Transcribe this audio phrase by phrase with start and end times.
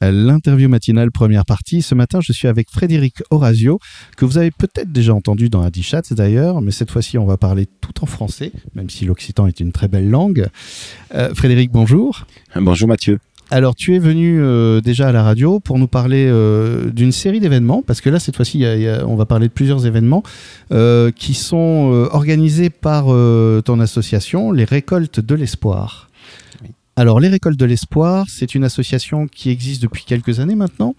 [0.00, 1.82] l'interview matinale première partie.
[1.82, 3.78] Ce matin, je suis avec Frédéric Orazio,
[4.16, 7.66] que vous avez peut-être déjà entendu dans Adichat d'ailleurs, mais cette fois-ci, on va parler
[7.80, 10.48] tout en français, même si l'occitan est une très belle langue.
[11.14, 12.26] Euh, Frédéric, bonjour.
[12.54, 13.18] Bonjour Mathieu.
[13.50, 17.40] Alors, tu es venu euh, déjà à la radio pour nous parler euh, d'une série
[17.40, 18.66] d'événements, parce que là, cette fois-ci,
[19.06, 20.22] on va parler de plusieurs événements
[21.16, 23.06] qui sont organisés par
[23.64, 26.08] ton association, les Récoltes de l'Espoir.
[26.98, 30.96] Alors, les Récoltes de l'Espoir, c'est une association qui existe depuis quelques années maintenant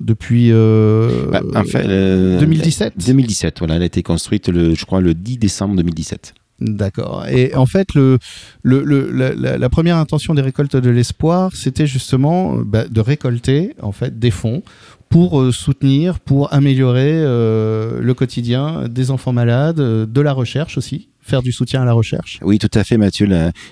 [0.00, 5.38] depuis euh, bah, 2017 2017 voilà elle a été construite le, je crois le 10
[5.38, 7.26] décembre 2017 D'accord.
[7.28, 8.18] Et en fait, le,
[8.62, 14.18] le, la, première intention des récoltes de l'espoir, c'était justement bah, de récolter en fait
[14.18, 14.62] des fonds
[15.08, 20.78] pour euh, soutenir, pour améliorer euh, le quotidien des enfants malades, euh, de la recherche
[20.78, 22.38] aussi, faire du soutien à la recherche.
[22.42, 23.28] Oui, tout à fait, Mathieu.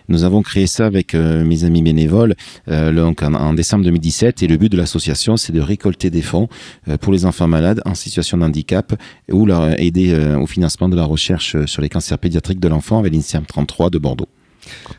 [0.08, 2.34] nous avons créé ça avec euh, mes amis bénévoles
[2.68, 6.48] euh, donc en, décembre 2017 et le but de l'association, c'est de récolter des fonds
[6.88, 8.94] euh, pour les enfants malades en situation de handicap
[9.30, 13.12] ou leur aider au financement de la recherche sur les cancers pédiatriques de l'enfant avec
[13.12, 14.28] l'INSERM 33 de Bordeaux.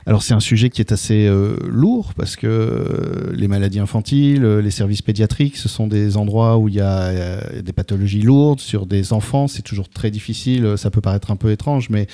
[0.05, 4.45] Alors c'est un sujet qui est assez euh, lourd parce que euh, les maladies infantiles,
[4.45, 8.59] euh, les services pédiatriques, ce sont des endroits où il y a des pathologies lourdes
[8.59, 9.47] sur des enfants.
[9.47, 10.77] C'est toujours très difficile.
[10.77, 12.07] Ça peut paraître un peu étrange, mais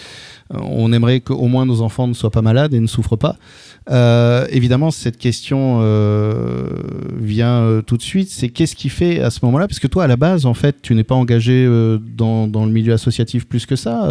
[0.53, 3.37] on aimerait qu'au moins nos enfants ne soient pas malades et ne souffrent pas.
[4.49, 5.79] évidemment, cette question
[7.19, 8.29] vient tout de suite.
[8.29, 9.67] C'est qu'est-ce qui fait à ce moment-là?
[9.67, 11.65] Parce que toi, à la base, en fait, tu n'es pas engagé
[12.15, 14.07] dans, dans, le milieu associatif plus que ça.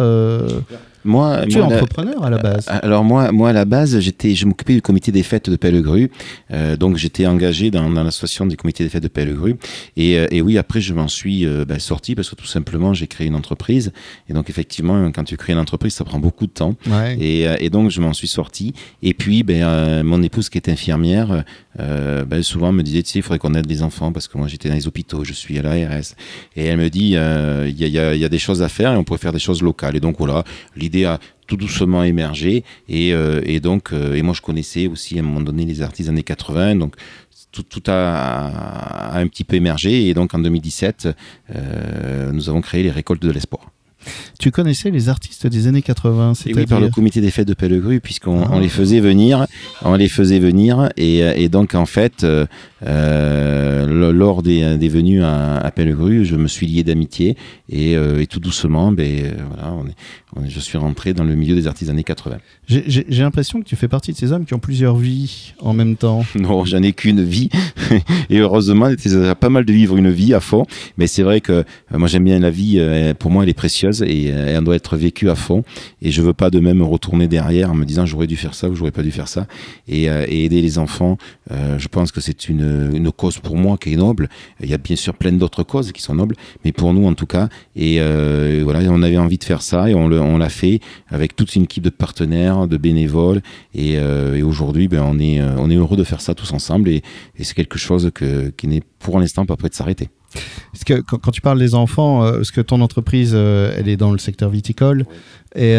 [1.03, 2.67] Moi, tu es entrepreneur à la base.
[2.69, 5.55] Euh, alors moi, moi à la base, j'étais, je m'occupais du comité des fêtes de
[5.55, 6.11] Pellegru,
[6.51, 9.55] euh, donc j'étais engagé dans, dans l'association des comités des fêtes de Pellegru.
[9.97, 12.93] Et, euh, et oui, après je m'en suis euh, ben, sorti parce que tout simplement
[12.93, 13.91] j'ai créé une entreprise.
[14.29, 16.75] Et donc effectivement, quand tu crées une entreprise, ça prend beaucoup de temps.
[16.87, 17.17] Ouais.
[17.19, 18.73] Et, et, donc je m'en suis sorti.
[19.01, 21.43] Et puis, ben, mon épouse qui est infirmière,
[21.77, 24.47] ben, souvent me disait, tu sais, il faudrait qu'on aide les enfants parce que moi
[24.47, 26.15] j'étais dans les hôpitaux, je suis à l'ARS.
[26.55, 28.93] Et elle me dit, il y a, y, a, y a des choses à faire
[28.93, 29.95] et on pourrait faire des choses locales.
[29.95, 30.43] Et donc voilà,
[30.75, 32.63] l'idée a tout doucement émergé.
[32.87, 35.81] Et, euh, et donc, euh, et moi, je connaissais aussi à un moment donné les
[35.81, 36.75] artistes des années 80.
[36.75, 36.95] Donc,
[37.51, 40.07] tout, tout a, un petit peu émergé.
[40.07, 41.09] Et donc, en 2017,
[41.53, 43.71] euh, nous avons créé les récoltes de l'espoir.
[44.39, 47.53] Tu connaissais les artistes des années 80 et Oui, par le comité des fêtes de
[47.53, 49.45] Pellegru, puisqu'on on les faisait venir,
[49.83, 52.47] on les faisait venir, et, et donc en fait, euh,
[52.83, 57.37] lors des, des venues à, à Pellegru, je me suis lié d'amitié,
[57.69, 59.95] et, et, tout doucement, ben voilà, on est,
[60.47, 62.37] je suis rentré dans le milieu des artistes années 80.
[62.67, 65.95] J'ai l'impression que tu fais partie de ces hommes qui ont plusieurs vies en même
[65.95, 66.23] temps.
[66.41, 67.49] Non, j'en ai qu'une vie.
[68.29, 70.65] et heureusement, c'est pas mal de vivre une vie à fond.
[70.97, 72.77] Mais c'est vrai que euh, moi, j'aime bien la vie.
[72.79, 75.63] Euh, pour moi, elle est précieuse et euh, elle doit être vécue à fond.
[76.01, 78.69] Et je veux pas de même retourner derrière en me disant j'aurais dû faire ça
[78.69, 79.45] ou j'aurais pas dû faire ça.
[79.87, 81.17] Et, et aider les enfants,
[81.49, 84.29] je pense que c'est une, une, cause pour moi qui est noble.
[84.61, 87.13] Il y a bien sûr plein d'autres causes qui sont nobles, mais pour nous en
[87.13, 87.49] tout cas.
[87.75, 87.99] Et
[88.63, 91.55] voilà, on avait envie de faire ça et on le on l'a fait avec toute
[91.55, 93.41] une équipe de partenaires, de bénévoles,
[93.73, 96.89] et, euh, aujourd'hui, ben, on est euh, on est heureux de faire ça tous ensemble,
[96.89, 97.03] et,
[97.39, 98.11] c'est quelque chose
[98.57, 100.09] qui n'est pour l'instant pas prêt de s'arrêter.
[100.73, 104.11] Est-ce que quand, tu parles des enfants, euh, est-ce que ton entreprise, elle est dans
[104.11, 105.05] le secteur viticole
[105.55, 105.77] et,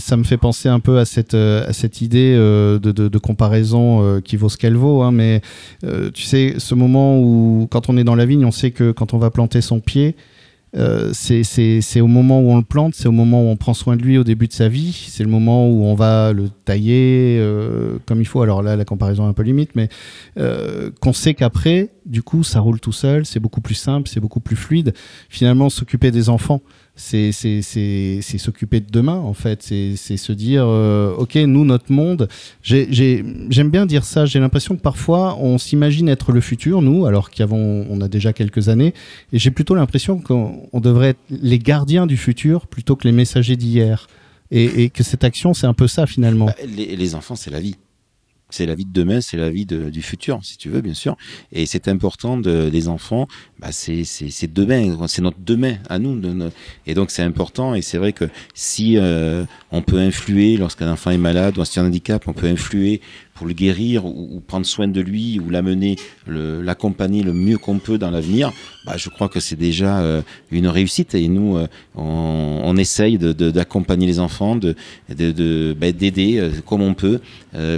[0.00, 4.48] ça me fait penser un peu à cette, à cette idée de, comparaison qui vaut
[4.48, 5.02] ce qu'elle vaut.
[5.02, 5.40] Hein, mais
[6.14, 9.14] tu sais, ce moment où, quand on est dans la vigne, on sait que quand
[9.14, 10.16] on va planter son pied,
[10.76, 13.96] euh, c'est au moment où on le plante, c'est au moment où on prend soin
[13.96, 17.38] de lui au début de sa vie, c'est le moment où on va le tailler
[17.40, 18.42] euh, comme il faut.
[18.42, 19.88] Alors là, la comparaison est un peu limite, mais
[20.38, 24.20] euh, qu'on sait qu'après, du coup, ça roule tout seul, c'est beaucoup plus simple, c'est
[24.20, 24.94] beaucoup plus fluide.
[25.28, 26.60] Finalement, s'occuper des enfants,
[26.96, 29.62] c'est s'occuper de demain, en fait.
[29.62, 32.28] C'est se dire, euh, OK, nous, notre monde,
[32.62, 34.26] j'aime bien dire ça.
[34.26, 38.32] J'ai l'impression que parfois, on s'imagine être le futur, nous, alors qu'avant, on a déjà
[38.32, 38.94] quelques années.
[39.32, 43.56] Et j'ai plutôt l'impression qu'on devrait être les gardiens du futur plutôt que les messagers
[43.56, 44.06] d'hier.
[44.52, 46.46] Et, que cette action, c'est un peu ça, finalement.
[46.46, 47.76] Bah, les enfants, c'est la vie.
[48.50, 51.16] C'est la vie de demain, c'est la vie du futur, si tu veux, bien sûr.
[51.52, 53.26] Et c'est important de, les enfants,
[53.58, 56.20] bah c'est demain, c'est notre demain à nous.
[56.86, 57.74] et donc c'est important.
[57.74, 58.24] Et c'est vrai que
[58.54, 63.00] si euh, on peut influer lorsqu'un enfant est malade ou un handicap, on peut influer
[63.40, 65.96] pour le guérir ou, prendre soin de lui ou l'amener,
[66.26, 68.52] l'accompagner le, mieux qu'on peut dans l'avenir,
[68.84, 70.20] bah, je crois que c'est déjà euh,
[70.50, 71.14] une réussite.
[71.14, 74.76] Et nous, euh, on, essaye d'accompagner de, les enfants, de
[75.08, 77.18] bah, d'aider de, comme on peut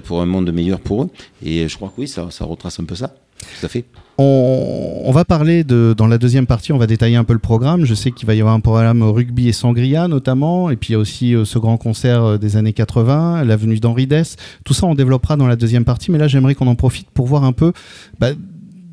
[0.02, 1.10] pour un monde meilleur pour eux.
[1.44, 3.14] Et je crois que oui, ça, ça retrace un peu ça.
[3.60, 3.84] Tout à fait.
[4.18, 7.84] On, va parler de, dans la deuxième partie, on va détailler un peu le programme.
[7.84, 10.92] Je sais qu'il va y avoir un programme rugby et sangria notamment, et puis il
[10.92, 14.36] y a aussi euh, ce grand concert euh, des années 80, l'avenue d'Henri Dess.
[14.64, 17.26] Tout ça, on développera dans la deuxième partie, mais là, j'aimerais qu'on en profite pour
[17.26, 17.72] voir un peu
[18.18, 18.30] bah,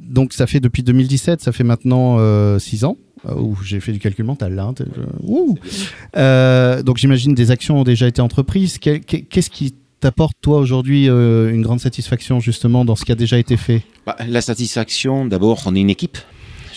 [0.02, 2.18] donc ça fait depuis 2017, ça fait maintenant
[2.58, 2.98] 6 ans.
[3.30, 4.72] Ouh, j'ai fait du calcul mental là.
[6.16, 8.80] Hein, donc j'imagine des actions ont déjà été entreprises.
[8.80, 13.58] Qu'est-ce qui t'apporte toi aujourd'hui une grande satisfaction justement dans ce qui a déjà été
[13.58, 13.84] fait?
[14.06, 16.18] Bah, La satisfaction, d'abord, on est une équipe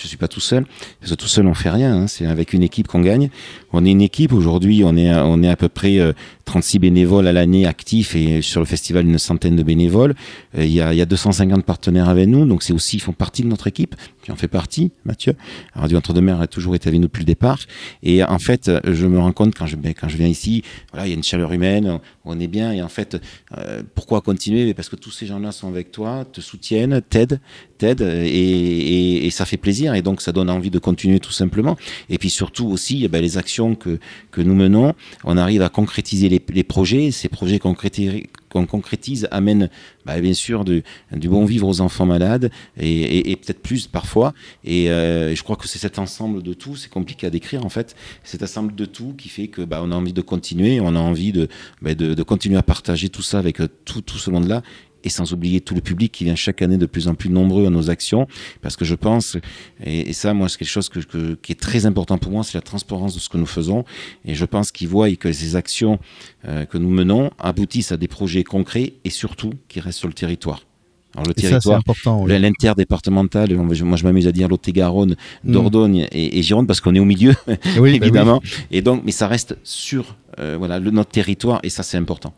[0.03, 0.65] je suis pas tout seul.
[1.01, 1.95] Parce que tout seul, on fait rien.
[1.95, 2.07] Hein.
[2.07, 3.31] C'est avec une équipe qu'on gagne.
[3.73, 4.33] On est une équipe.
[4.33, 5.99] Aujourd'hui, on est, on est à peu près
[6.45, 10.15] 36 euh, bénévoles à l'année actifs et sur le festival, une centaine de bénévoles.
[10.57, 12.45] Euh, il y, a, y a 250 partenaires avec nous.
[12.47, 13.95] Donc, c'est aussi, ils font partie de notre équipe.
[14.23, 15.35] Qui en fait partie, Mathieu.
[15.75, 17.59] Radio Entre-deux-Mers a toujours été avec nous depuis le départ.
[18.05, 20.63] Et en fait, je me rends compte quand je, ben, quand je viens ici,
[20.93, 21.99] voilà, il y a une chaleur humaine.
[22.25, 22.73] On est bien.
[22.73, 23.21] Et en fait,
[23.59, 24.75] euh, pourquoi continuer?
[24.75, 27.41] Parce que tous ces gens-là sont avec toi, te soutiennent, t'aident,
[27.79, 28.03] t'aident.
[28.03, 31.77] Et, et ça fait plaisir et donc ça donne envie de continuer tout simplement.
[32.09, 33.99] Et puis surtout aussi, eh ben, les actions que,
[34.31, 34.95] que nous menons,
[35.25, 37.11] on arrive à concrétiser les, projets.
[37.11, 37.75] Ces projets qu'on
[38.67, 39.69] concrétise amènent
[40.05, 44.35] bah, bien sûr du, bon vivre aux enfants malades et, et, peut-être plus parfois.
[44.65, 47.69] Et euh, je crois que c'est cet ensemble de tout, c'est compliqué à décrire en
[47.69, 50.95] fait, cet ensemble de tout qui fait que bah, on a envie de continuer, on
[50.95, 51.49] a envie de,
[51.81, 54.63] bah, de, de, continuer à partager tout ça avec euh, tout, tout ce monde-là
[55.05, 57.67] et sans oublier tout le public qui vient chaque année de plus en plus nombreux
[57.67, 58.27] à nos actions,
[58.61, 59.37] parce que je pense,
[59.85, 62.63] et, ça, moi, c'est quelque chose que, qui est très important pour moi, c'est la
[62.63, 63.85] transparence de ce que nous faisons,
[64.25, 65.99] et je pense qu'ils voient que ces actions
[66.47, 70.15] euh, que nous menons aboutissent à des projets concrets et surtout qui restent sur le
[70.15, 70.61] territoire.
[71.15, 71.83] Alors le territoire,
[72.27, 75.53] l'interdépartemental, moi je m'amuse à dire Lot-et-Garonne, mm.
[75.53, 77.35] Dordogne et, Gironde parce qu'on est au milieu,
[77.79, 78.43] oui, bah évidemment.
[78.71, 82.33] Et donc, mais ça reste sur euh, voilà le, notre territoire et ça c'est important.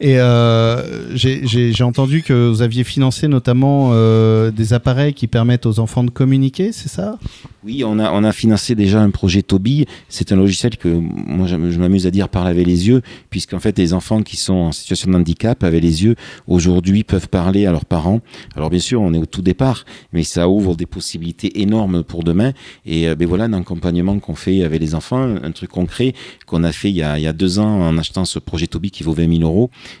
[0.00, 5.78] Et euh, j'ai entendu que vous aviez financé notamment euh, des appareils qui permettent aux
[5.78, 7.18] enfants de communiquer, c'est ça?
[7.64, 9.86] Oui, on a, on a financé déjà un projet Toby.
[10.08, 13.76] C'est un logiciel que moi je, m'amuse à dire parler avec les yeux, puisqu'en fait
[13.78, 16.14] les enfants qui sont en situation de handicap avec les yeux
[16.46, 18.20] aujourd'hui peuvent parler à leurs parents.
[18.54, 22.22] Alors bien sûr, on est au tout départ, mais ça ouvre des possibilités énormes pour
[22.22, 22.52] demain.
[22.84, 26.14] Et euh, ben voilà un accompagnement qu'on fait avec les enfants, un truc concret
[26.46, 28.66] qu'on a fait il y a, il y a deux ans en achetant ce projet
[28.66, 29.55] Toby qui vaut 20 000 euros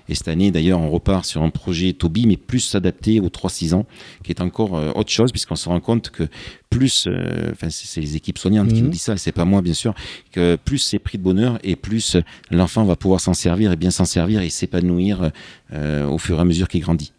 [0.08, 3.74] et cette année, d'ailleurs, on repart sur un projet Toby, mais plus adapté aux 3-6
[3.74, 3.86] ans,
[4.22, 6.28] qui est encore euh, autre chose, puisqu'on se rend compte que
[6.70, 8.90] plus, euh, enfin, c'est les équipes soignantes qui nous mhm.
[8.90, 9.94] disent ça, c'est pas moi, bien sûr,
[10.32, 12.16] que plus c'est pris de bonheur et plus
[12.50, 15.30] l'enfant va pouvoir s'en servir et bien s'en servir et s'épanouir
[15.72, 17.12] euh, au fur et à mesure qu'il grandit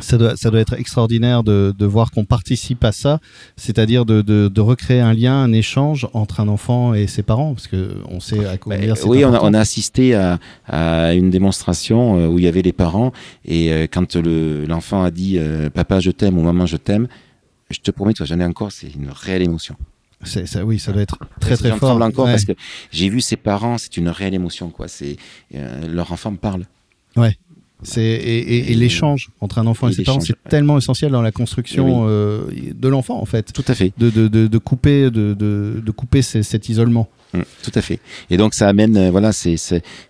[0.00, 3.20] ça doit, ça doit être extraordinaire de, de voir qu'on participe à ça,
[3.56, 7.54] c'est-à-dire de, de, de, recréer un lien, un échange entre un enfant et ses parents,
[7.54, 11.14] parce que on sait à quoi bah, Oui, on a, on a, assisté à, à,
[11.14, 13.12] une démonstration euh, où il y avait les parents,
[13.44, 17.08] et euh, quand l'enfant a dit euh, Papa, je t'aime ou Maman, je t'aime,
[17.70, 19.76] je te promets, toi, j'en ai encore, c'est une réelle émotion.
[20.22, 22.00] Ça, oui, ça doit être très très fort.
[22.02, 22.52] encore parce que
[22.90, 24.86] j'ai vu ses parents, c'est une réelle émotion, quoi.
[24.86, 25.16] C'est
[25.88, 26.64] leur enfant me parle.
[27.16, 27.36] Ouais.
[27.82, 32.04] C'est et, l'échange entre un enfant et, ses parents, c'est tellement essentiel dans la construction
[32.06, 32.42] euh,
[32.74, 33.52] de l'enfant en fait.
[33.52, 33.92] Tout à fait.
[33.98, 37.08] De, de, de, de couper de, de, couper cet isolement.
[37.32, 38.00] Mm, tout à fait.
[38.28, 39.56] Et donc ça amène, euh, voilà, c'est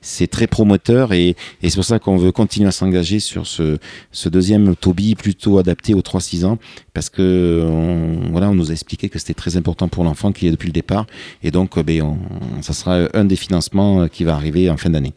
[0.01, 3.79] c'est très promoteur et, et c'est pour ça qu'on veut continuer à s'engager sur ce,
[4.11, 6.59] ce deuxième Toby plutôt adapté aux 3-6 ans
[6.95, 10.47] parce que on, voilà, on nous a expliqué que c'était très important pour l'enfant qui
[10.47, 11.07] est depuis le départ
[11.43, 14.91] et donc euh, ben, on, ça sera un des financements qui va arriver en fin
[14.91, 15.13] d'année.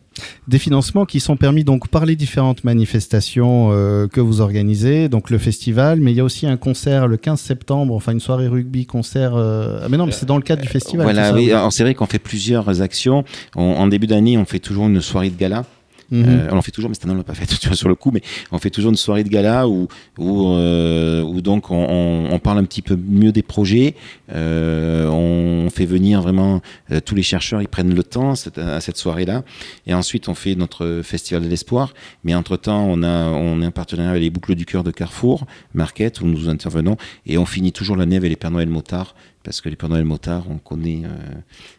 [0.47, 5.29] Des financements qui sont permis donc par les différentes manifestations euh, que vous organisez, donc
[5.29, 8.47] le festival, mais il y a aussi un concert le 15 septembre, enfin une soirée
[8.47, 9.35] rugby concert.
[9.35, 9.79] Euh...
[9.83, 11.05] Ah mais non, mais c'est dans le cadre du festival.
[11.05, 13.23] Voilà, oui, c'est vrai qu'on fait plusieurs actions.
[13.55, 15.63] en début d'année, on fait toujours une soirée de gala
[16.11, 16.25] Mhm.
[16.27, 17.89] Euh, on en fait toujours, mais cette année on l'a pas fait tu vois, sur
[17.89, 21.71] le coup, mais on fait toujours une soirée de gala où, où, euh, où donc
[21.71, 23.95] on, on, parle un petit peu mieux des projets,
[24.33, 26.61] euh, on fait venir vraiment
[27.05, 29.43] tous les chercheurs, ils prennent le temps cette, à cette soirée-là,
[29.87, 31.93] et ensuite on fait notre festival de l'espoir,
[32.23, 34.91] mais entre temps on a on est un partenariat avec les boucles du cœur de
[34.91, 39.15] Carrefour Market où nous intervenons, et on finit toujours l'année avec les Père Noël motards
[39.43, 41.01] parce que les Père Noël motards, on connaît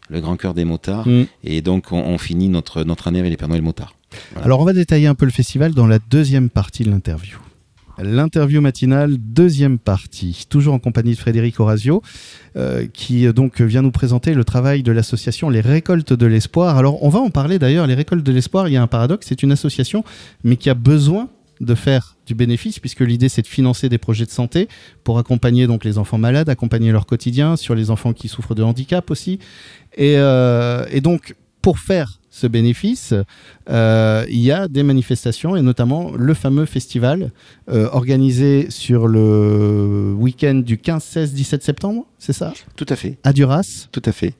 [0.09, 1.25] le grand cœur des motards, mm.
[1.43, 3.95] et donc on, on, finit notre, notre année avec les Père Noël motards.
[4.43, 7.37] Alors on va détailler un peu le festival dans la deuxième partie de l'interview.
[7.97, 12.01] L'interview matinale, deuxième partie, toujours en compagnie de Frédéric Orazio,
[12.57, 16.77] euh, qui donc vient nous présenter le travail de l'association Les Récoltes de l'Espoir.
[16.77, 19.27] Alors on va en parler d'ailleurs, Les Récoltes de l'Espoir, il y a un paradoxe,
[19.29, 20.03] c'est une association,
[20.43, 21.29] mais qui a besoin
[21.61, 24.67] de faire du bénéfice, puisque l'idée c'est de financer des projets de santé
[25.05, 28.63] pour accompagner donc les enfants malades, accompagner leur quotidien, sur les enfants qui souffrent de
[28.63, 29.39] handicap aussi.
[29.95, 33.13] Et, euh, et donc pour faire ce bénéfice,
[33.69, 37.31] euh, il y a des manifestations et notamment le fameux festival
[37.69, 42.51] euh, organisé sur le week-end du 15, 16, 17 septembre, c'est ça?
[42.75, 43.17] Tout à fait.
[43.23, 43.87] À Duras?
[43.93, 44.33] Tout à fait.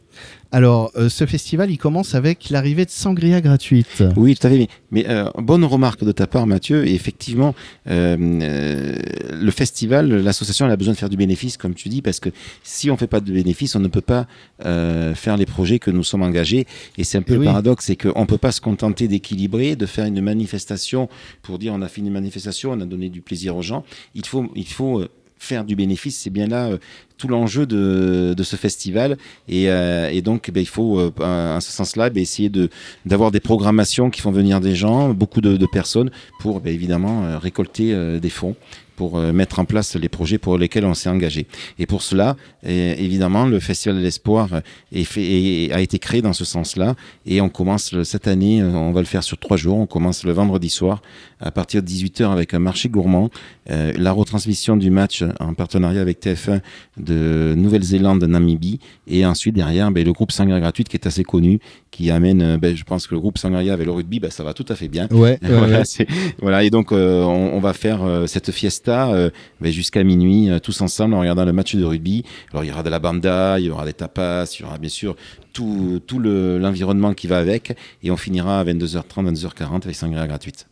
[0.51, 4.03] Alors, euh, ce festival, il commence avec l'arrivée de sangria gratuite.
[4.15, 4.57] Oui, tout à fait.
[4.57, 6.87] Mais, mais euh, bonne remarque de ta part, Mathieu.
[6.87, 7.53] Et effectivement,
[7.89, 8.95] euh,
[9.33, 12.29] le festival, l'association, elle a besoin de faire du bénéfice, comme tu dis, parce que
[12.63, 14.27] si on fait pas de bénéfice, on ne peut pas
[14.61, 16.65] faire les projets que nous sommes engagés.
[16.97, 17.45] Et c'est un peu Eh le oui.
[17.47, 21.07] paradoxe, c'est qu'on peut pas se contenter d'équilibrer, de faire une manifestation
[21.43, 23.83] pour dire on a fait une manifestation, on a donné du plaisir aux gens.
[24.15, 26.17] Il faut, il faut euh, faire du bénéfice.
[26.17, 26.77] C'est bien là euh,
[27.17, 29.17] tout l'enjeu de, de ce festival.
[29.47, 32.69] Et, euh, donc, ben, il faut, en ce sens-là, ben, essayer de
[33.05, 38.19] d'avoir des programmations qui font venir des gens, beaucoup de, personnes, pour ben, évidemment récolter
[38.19, 38.55] des fonds
[38.95, 41.47] pour euh, mettre en place les projets pour lesquels on s'est engagé.
[41.79, 42.35] Et pour cela,
[42.65, 46.95] euh, évidemment, le Festival de l'Espoir euh, a été créé dans ce sens-là.
[47.25, 49.77] Et on commence cette année, on va le faire sur trois jours.
[49.77, 51.01] On commence le vendredi soir
[51.39, 53.29] à partir de 18h avec un marché gourmand,
[53.69, 56.61] euh, la retransmission du match en partenariat avec TF1
[56.97, 58.79] de Nouvelle-Zélande-Namibie.
[59.07, 61.59] Et ensuite, derrière, ben, le groupe Sangria Gratuite qui est assez connu,
[61.91, 64.43] qui amène, euh, ben, je pense que le groupe Sangria avec le rugby, ben, ça
[64.43, 65.07] va tout à fait bien.
[65.11, 65.85] Ouais, voilà, ouais.
[65.85, 66.07] c'est-
[66.41, 69.29] voilà, et donc euh, on, on va faire euh, cette fiesta
[69.61, 72.23] jusqu'à minuit, tous ensemble en regardant le match de rugby.
[72.51, 74.77] Alors il y aura de la banda, il y aura des tapas, il y aura
[74.77, 75.15] bien sûr
[75.53, 80.27] tout, tout le- l'environnement qui va avec, et on finira à 22h30, 22h40 avec sangria
[80.27, 80.67] gratuite.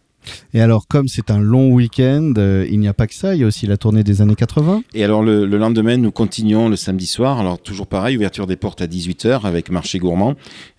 [0.53, 3.42] Et alors, comme c'est un long week-end, euh, il n'y a pas que ça, il
[3.42, 4.84] y a aussi la tournée des années 80.
[4.94, 7.39] Et alors le, le lendemain, nous continuons le samedi soir.
[7.39, 10.36] Alors toujours pareil, ouverture des portes à 18h avec marché gourmand.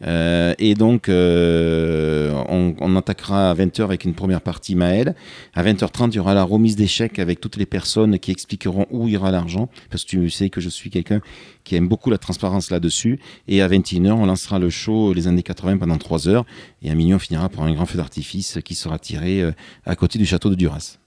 [0.06, 5.14] Euh, et donc euh, on, on attaquera à 20h avec une première partie Maël.
[5.54, 8.86] À 20h30, il y aura la remise des chèques avec toutes les personnes qui expliqueront
[8.90, 9.68] où ira l'argent.
[9.90, 11.20] Parce que tu sais que je suis quelqu'un
[11.64, 13.18] qui aime beaucoup la transparence là-dessus.
[13.48, 16.44] Et à 21h, on lancera le show les années 80 pendant 3 heures.
[16.84, 19.52] Et à minuit, on finira par un grand feu d'artifice qui sera tiré euh,
[19.86, 20.98] à côté du château de Duras.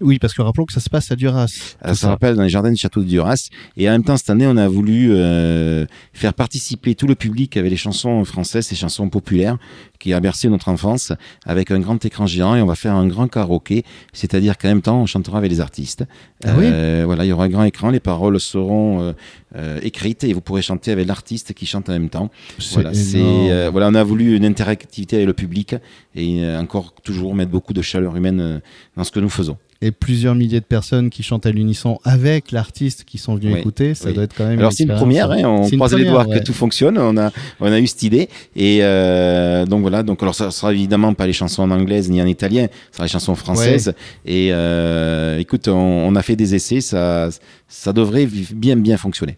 [0.00, 1.46] Oui, parce que rappelons que ça se passe à Duras.
[1.82, 3.48] Ça se rappelle dans les jardins du château de Duras.
[3.78, 7.56] Et en même temps, cette année, on a voulu euh, faire participer tout le public
[7.56, 9.56] avec les chansons françaises, ces chansons populaires
[9.98, 11.12] qui a bercé notre enfance,
[11.46, 13.84] avec un grand écran géant et on va faire un grand karaoké.
[14.12, 16.04] C'est-à-dire qu'en même temps, on chantera avec les artistes.
[16.44, 19.12] Ah oui Euh, voilà, il y aura un grand écran, les paroles seront euh,
[19.56, 22.30] euh, écrites et vous pourrez chanter avec l'artiste qui chante en même temps.
[22.72, 25.74] Voilà, euh, voilà, on a voulu une interactivité avec le public
[26.14, 28.60] et euh, encore toujours mettre beaucoup de chaleur humaine
[28.96, 29.56] dans ce que nous faisons.
[29.80, 33.60] Et plusieurs milliers de personnes qui chantent à l'unisson avec l'artiste qui sont venus Oui,
[33.60, 34.14] écouter, ça oui.
[34.14, 34.58] doit être quand même.
[34.58, 36.38] Alors c'est une première, hein, on C'est une croise les doigts ouais.
[36.38, 36.98] que tout fonctionne.
[36.98, 38.80] On a, on a eu cette idée et
[39.68, 40.02] donc voilà.
[40.02, 43.04] Donc alors ça sera évidemment pas les chansons en anglais ni en italien, ça sera
[43.04, 43.94] les chansons françaises.
[44.26, 44.48] Et
[45.38, 47.30] écoute, on, on a fait des essais, ça,
[47.68, 49.36] ça devrait bien bien fonctionner.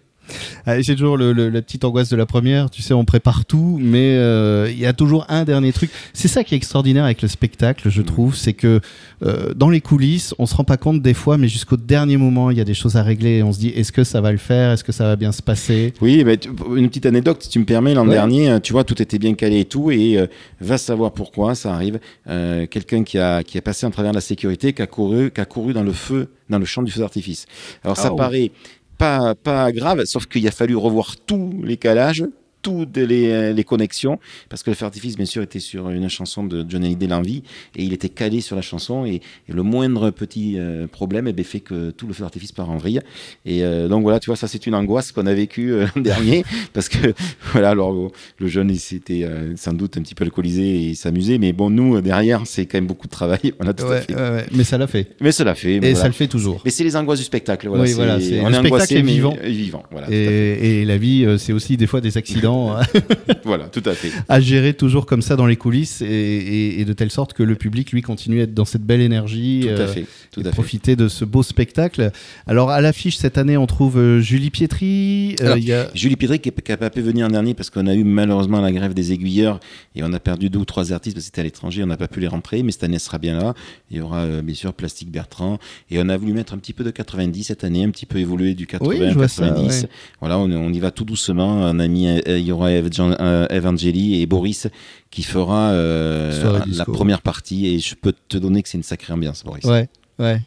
[0.66, 2.70] Ah, c'est toujours le, le- la petite angoisse de la première.
[2.70, 5.90] Tu sais, on prépare tout, mais euh, il y a toujours un dernier truc.
[6.12, 8.80] C'est ça qui est extraordinaire avec le spectacle, je trouve, c'est que
[9.25, 12.50] euh, dans les coulisses, on se rend pas compte des fois, mais jusqu'au dernier moment,
[12.50, 13.38] il y a des choses à régler.
[13.38, 14.73] Et on se dit, est-ce que ça va le faire?
[14.73, 15.92] Est-ce que ça va bien se passer?
[16.00, 18.14] Oui, mais tu- une petite anecdote, si tu me permets, l'an Ouais.
[18.14, 20.26] dernier, euh, tu vois, tout était bien calé et tout, et euh,
[20.61, 21.99] va savoir pourquoi ça arrive.
[22.28, 25.30] Euh, Quelqu'un qui a, qui a passé en travers de la sécurité, qui a couru,
[25.30, 27.47] qui a couru dans le feu, dans le champ du feu d'artifice.
[27.85, 28.16] Alors ça Oh.
[28.16, 28.50] paraît
[28.98, 32.24] pas, pas grave, sauf qu'il a fallu revoir tous les calages,
[32.68, 36.08] toutes les, euh, les connexions, parce que le feu d'artifice, bien sûr, était sur une
[36.08, 37.42] chanson de John Hallyday, L'Envie,
[37.76, 39.14] et il était calé sur la chanson, et,
[39.48, 42.70] et le moindre petit euh, problème eh ben, fait que tout le feu d'artifice part
[42.70, 43.00] en vrille.
[43.46, 46.02] Et euh, donc voilà, tu vois, ça c'est une angoisse qu'on a vécue euh, l'an
[46.02, 47.14] dernier, parce que
[47.52, 48.08] voilà, alors le-
[48.38, 52.00] le jeune, il s'était sans doute un petit peu alcoolisé et s'amusait, mais bon, nous,
[52.00, 54.14] derrière, c'est quand même beaucoup de travail, on a tout à fait.
[54.14, 54.44] ouais.
[54.52, 55.08] Mais ça l'a fait.
[55.20, 55.76] Mais cela fait.
[55.76, 56.60] Et ça le fait toujours.
[56.64, 57.68] Mais c'est les angoisses du spectacle.
[57.68, 59.82] Voilà, Oui, c'est- voilà, c'est- on le est spectacle angoissé, est vivant.
[59.90, 60.10] Voilà.
[60.10, 62.57] Et, et la vie, c'est aussi des fois des accidents
[63.44, 64.10] voilà, tout à fait.
[64.28, 67.42] à gérer toujours comme ça dans les coulisses et, et- et de telle sorte que
[67.42, 69.60] le public, lui, continue à être dans cette belle énergie.
[69.62, 70.06] Tout euh, à fait.
[70.30, 70.50] Tout et à fait.
[70.50, 72.10] profiter de ce beau spectacle.
[72.46, 75.34] Alors à l'affiche cette année, on trouve euh, Julie Pietri.
[75.40, 75.88] euh, Alors, il y a...
[75.94, 78.72] Julie Piedric qui n'a pas pu venir l'an dernier parce qu'on a eu malheureusement la
[78.72, 79.60] grève des aiguilleurs
[79.96, 81.96] et on a perdu deux ou trois artistes parce que c'était à l'étranger, on n'a
[81.96, 83.54] pas pu les rentrer, mais cette année elle sera bien là.
[83.90, 85.58] Il y aura euh, bien sûr Plastique Bertrand
[85.90, 88.18] et on a voulu mettre un petit peu de 90 cette année, un petit peu
[88.18, 89.82] évoluer du 80 Oui, je vois ça, 90.
[89.82, 89.88] ouais.
[90.20, 91.60] Voilà, on, on y va tout doucement.
[91.62, 94.68] On a mis, euh, il y aura euh, Eve Angeli et Boris
[95.11, 96.92] qui fera euh, la disco.
[96.92, 99.64] première partie et je peux te donner que c'est une sacrée ambiance, Boris.
[99.64, 100.40] Ouais, ouais.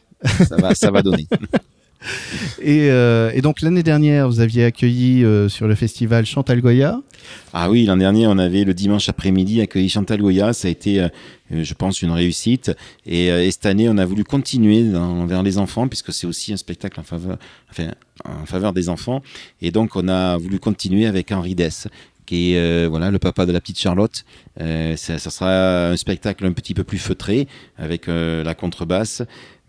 [0.47, 1.27] Ça va, ça va donner.
[2.61, 6.99] Et, euh, et donc l'année dernière, vous aviez accueilli euh, sur le festival Chantal Goya.
[7.53, 10.53] Ah oui, l'an dernier, on avait le dimanche après-midi accueilli Chantal Goya.
[10.53, 11.09] Ça a été, euh,
[11.51, 12.71] je pense, une réussite.
[13.05, 16.53] Et, et cette année, on a voulu continuer dans- vers les enfants, puisque c'est aussi
[16.53, 17.37] un spectacle en faveur,
[18.25, 19.21] en faveur des enfants.
[19.61, 21.87] Et donc, on a voulu continuer avec Henri Dess
[22.31, 24.23] qui est voilà le papa de la petite Charlotte.
[24.57, 27.47] ça, ça, sera un spectacle un petit peu plus feutré
[27.77, 29.23] avec la contrebasse.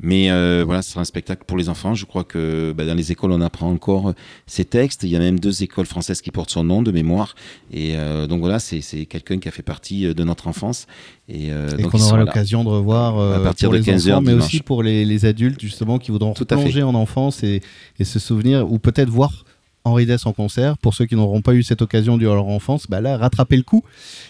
[0.05, 1.95] Mais euh, voilà, ce sera un spectacle pour les enfants.
[1.95, 4.15] Je crois que bah, dans les écoles, on apprend encore
[4.47, 5.05] ces textes.
[5.05, 7.37] Il y a même deux écoles françaises qui portent son nom de mémoire.
[7.73, 10.89] Et euh, donc voilà, c'est quelqu'un qui a fait partie euh, de notre enfance.
[11.29, 14.83] Et, et qu'on aura l'occasion de revoir à partir de 15 enfants, mais aussi pour
[14.83, 17.63] les, les, adultes justement qui voudront plonger en enfance et,
[17.99, 19.45] et se souvenir ou peut-être voir
[19.85, 20.79] Henri Dess en concert.
[20.79, 23.63] Pour ceux qui n'auront pas eu cette occasion durant leur enfance, bah là, rattrapez le
[23.63, 23.83] coup.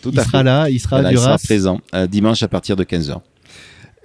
[0.03, 3.21] Tout il sera là, il sera voilà, Il sera présent dimanche à partir de 15h.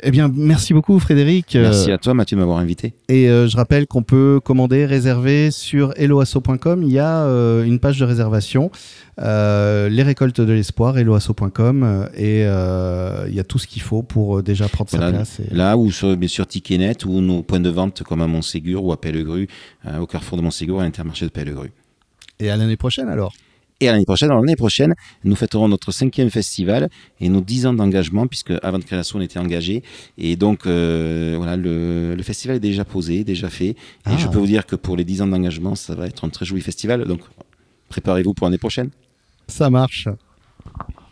[0.04, 1.56] Eh bien, merci beaucoup Frédéric.
[1.56, 2.94] Merci à toi Mathieu de m'avoir invité.
[3.10, 6.84] Et euh, je rappelle qu'on peut commander, réserver sur helloasso.com.
[6.84, 8.70] Il y a euh, une page de réservation,
[9.20, 12.10] euh, les récoltes de l'espoir, helloasso.com.
[12.16, 15.42] Et il y a tout ce qu'il faut pour déjà prendre sa place.
[15.52, 19.02] Là, ou sur, sûr Ticketnet, ou nos points de vente comme à Montségur ou à
[19.02, 19.48] Pellegru,
[20.00, 21.72] au carrefour de Montségur, à l'intermarché de Pellegru.
[22.40, 23.34] Et à l'année prochaine alors
[23.80, 28.26] et l'année prochaine, l'année prochaine, nous fêterons notre cinquième festival et nos dix ans d'engagement,
[28.26, 29.84] puisque avant de créer on était engagé.
[30.18, 33.70] Et donc, euh, voilà, le, le, festival est déjà posé, déjà fait.
[33.70, 34.30] Et je ah.
[34.30, 36.62] peux vous dire que pour les dix ans d'engagement, ça va être un très joli
[36.62, 37.06] festival.
[37.06, 37.22] Donc,
[37.90, 38.90] préparez-vous pour l'année prochaine.
[39.48, 40.08] Ça marche.